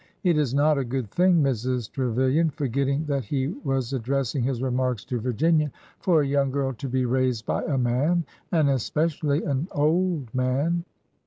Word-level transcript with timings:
It 0.23 0.35
is 0.35 0.51
not 0.55 0.79
a 0.79 0.83
good 0.83 1.11
thing, 1.11 1.43
Mrs. 1.43 1.91
Trevilian,"— 1.91 2.49
forgetting 2.57 3.05
that 3.05 3.23
he 3.25 3.49
was 3.63 3.93
ad 3.93 4.01
dressing 4.01 4.41
his 4.41 4.59
remarks 4.59 5.05
to 5.05 5.19
Virginia,—'' 5.19 5.99
for 5.99 6.23
a 6.23 6.27
young 6.27 6.49
girl 6.49 6.73
to 6.73 6.89
be 6.89 7.05
raised 7.05 7.45
by 7.45 7.63
a 7.65 7.77
man, 7.77 8.25
and 8.51 8.67
especially 8.67 9.43
an 9.43 9.67
old 9.75 10.33
man.'' 10.33 10.85